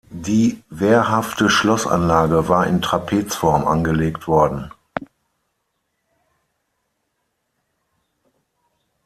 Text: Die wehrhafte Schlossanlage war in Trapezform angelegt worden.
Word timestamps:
Die 0.09 0.63
wehrhafte 0.71 1.47
Schlossanlage 1.51 2.49
war 2.49 2.65
in 2.65 2.81
Trapezform 2.81 3.67
angelegt 3.67 4.27
worden. 4.27 4.71